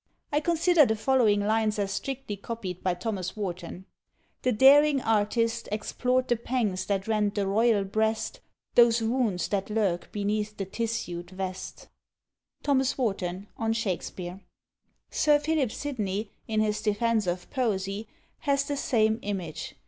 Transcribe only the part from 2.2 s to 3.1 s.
copied by